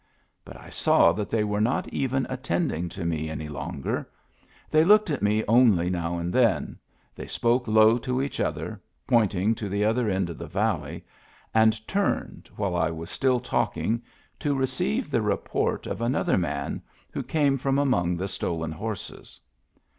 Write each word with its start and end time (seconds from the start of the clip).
But 0.43 0.57
I 0.59 0.71
saw 0.71 1.11
that 1.11 1.29
they 1.29 1.43
were 1.43 1.61
not 1.61 1.87
even 1.89 2.25
attending 2.27 2.89
to 2.89 3.05
me 3.05 3.29
any 3.29 3.47
longer; 3.47 4.09
they 4.71 4.83
looked 4.83 5.11
at 5.11 5.21
me 5.21 5.43
only 5.47 5.91
now 5.91 6.17
and 6.17 6.33
then, 6.33 6.79
they 7.13 7.27
spoke 7.27 7.67
low 7.67 7.99
to 7.99 8.19
each 8.19 8.39
other, 8.39 8.81
pointing 9.05 9.53
to 9.53 9.69
the 9.69 9.85
other 9.85 10.09
end 10.09 10.31
of 10.31 10.39
the 10.39 10.47
valley, 10.47 11.05
and 11.53 11.87
turned, 11.87 12.49
while 12.55 12.75
I 12.75 12.89
was 12.89 13.11
still 13.11 13.39
talking, 13.39 14.01
to 14.39 14.55
receive 14.55 15.11
the 15.11 15.21
report 15.21 15.85
of 15.85 16.01
another 16.01 16.35
man, 16.35 16.81
who 17.11 17.21
came 17.21 17.55
from 17.59 17.77
among 17.77 18.17
the 18.17 18.27
stolen 18.27 18.71
horses. 18.71 19.39